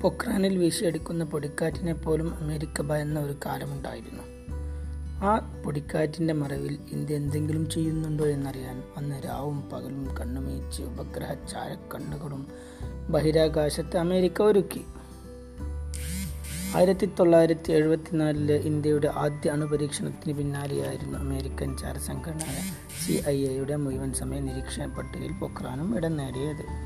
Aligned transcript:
പൊക്രാനിൽ 0.00 0.58
വീശിയടിക്കുന്ന 0.58 1.24
പൊടിക്കാറ്റിനെ 1.24 1.92
പോലും 1.92 2.34
അമേരിക്ക 2.34 2.82
ഭയന്ന 2.82 3.20
ഒരു 3.20 3.36
കാലമുണ്ടായിരുന്നു. 3.46 4.22
ആ 5.24 5.62
പൊടിക്കാറ്റിന്റെ 5.64 6.34
മറവിൽ 6.34 6.78
ഇന്ത്യ 6.92 7.16
എന്തെങ്കിലും 7.16 7.70
ചെയ്യുന്നുണ്ടോ 7.70 8.24
എന്നറിയാൻ 8.24 8.82
അന്ന് 8.96 9.24
രാവും 9.24 9.70
പകലും 9.70 10.16
കണ്ണുമീച്ച് 10.20 10.82
ഉപഗ്രഹ 10.82 11.32
ചാരക്കണ്ണുകളും 11.32 12.46
ബഹിരാകാശത്ത് 13.08 13.96
അമേരിക്ക 13.96 14.42
ഒരുക്കി. 14.42 14.84
ആയിരത്തി 16.76 17.06
തൊള്ളായിരത്തി 17.06 17.72
എഴുപത്തിനാലിലെ 17.72 18.54
ഇന്ത്യയുടെ 18.54 19.10
ആദ്യ 19.14 19.50
അണുപരീക്ഷണത്തിന് 19.50 20.38
പിന്നാലെയായിരുന്നു 20.38 21.18
അമേരിക്കൻ 21.18 21.76
ചാരസംഘടനയായ 21.76 22.62
സി 23.04 23.22
ഐ 23.28 23.46
എയുടെ 23.46 23.76
മുഴുവൻ 23.76 24.12
സമയ 24.12 24.40
നിരീക്ഷണ 24.40 24.86
പട്ടികയിൽ 24.86 25.32
പൊക്രാനും 25.32 25.96
ഇടം 25.96 26.16
നേടിയത്. 26.16 26.85